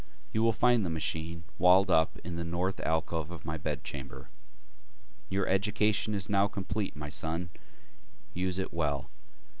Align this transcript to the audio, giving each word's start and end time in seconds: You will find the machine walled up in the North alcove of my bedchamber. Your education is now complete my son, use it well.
You 0.33 0.41
will 0.41 0.51
find 0.51 0.83
the 0.83 0.89
machine 0.89 1.43
walled 1.59 1.91
up 1.91 2.17
in 2.23 2.35
the 2.35 2.43
North 2.43 2.79
alcove 2.79 3.29
of 3.29 3.45
my 3.45 3.55
bedchamber. 3.55 4.29
Your 5.29 5.45
education 5.47 6.15
is 6.15 6.27
now 6.27 6.47
complete 6.47 6.95
my 6.95 7.09
son, 7.09 7.51
use 8.33 8.57
it 8.57 8.73
well. 8.73 9.11